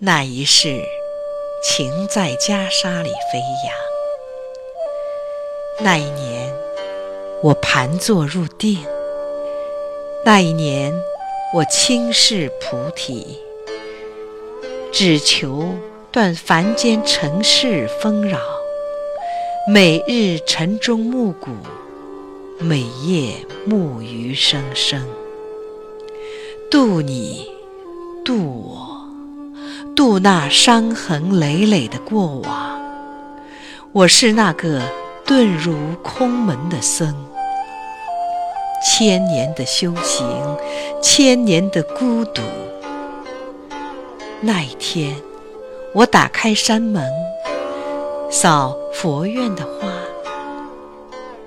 [0.00, 0.82] 那一世，
[1.62, 3.74] 情在袈裟里飞扬。
[5.78, 6.52] 那一年，
[7.42, 8.78] 我盘坐入定；
[10.24, 10.92] 那一年，
[11.54, 13.38] 我轻视菩提，
[14.90, 15.68] 只求
[16.10, 18.40] 断凡间尘世纷扰，
[19.68, 21.50] 每日晨钟暮鼓，
[22.58, 23.34] 每夜
[23.64, 25.06] 木鱼声声，
[26.68, 27.48] 渡你，
[28.24, 28.34] 渡
[28.68, 28.91] 我。
[29.94, 32.80] 渡那伤痕累累的过往，
[33.92, 34.80] 我是那个
[35.26, 37.14] 遁入空门的僧。
[38.84, 40.26] 千年的修行，
[41.02, 42.40] 千年的孤独。
[44.40, 45.14] 那一天，
[45.94, 47.06] 我打开山门，
[48.30, 49.92] 扫佛院的花。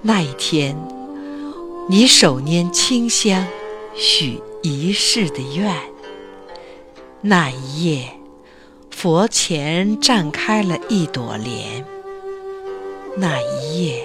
[0.00, 0.74] 那一天，
[1.88, 3.46] 你手拈清香，
[3.94, 5.72] 许一世的愿。
[7.20, 8.19] 那一夜。
[9.02, 11.82] 佛前绽开了一朵莲。
[13.16, 14.04] 那一夜，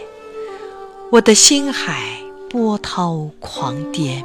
[1.11, 2.17] 我的心海
[2.50, 4.23] 波涛狂颠。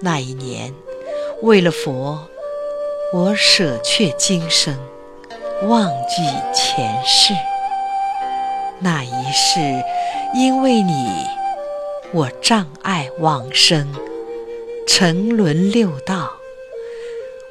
[0.00, 0.72] 那一年，
[1.42, 2.16] 为了佛，
[3.12, 4.78] 我舍却今生，
[5.64, 6.22] 忘记
[6.54, 7.34] 前世。
[8.78, 9.58] 那一世，
[10.32, 11.08] 因为你，
[12.12, 13.92] 我障碍往生，
[14.86, 16.35] 沉沦六道。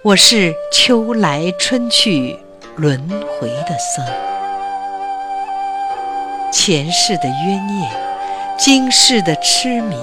[0.05, 2.37] 我是秋来春去
[2.75, 4.05] 轮回的僧，
[6.53, 7.89] 前世的冤孽，
[8.55, 9.95] 今世的痴迷，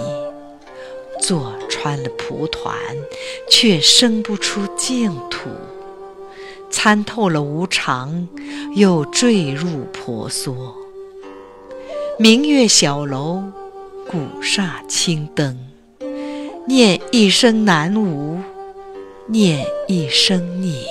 [1.21, 2.75] 坐穿了蒲团，
[3.49, 5.51] 却生不出净土；
[6.69, 8.27] 参透了无常，
[8.75, 10.75] 又坠入婆娑。
[12.19, 13.41] 明月小楼，
[14.11, 15.57] 古刹青灯，
[16.67, 18.41] 念一生南无。
[19.29, 20.85] 念一声你，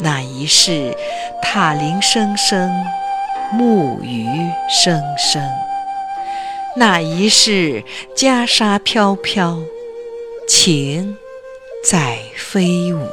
[0.00, 0.92] 那一世
[1.40, 2.68] 塔铃声声，
[3.52, 4.26] 木鱼
[4.68, 5.40] 声声；
[6.76, 7.84] 那一世
[8.16, 9.58] 袈裟飘飘，
[10.48, 11.16] 情
[11.84, 13.06] 在飞舞。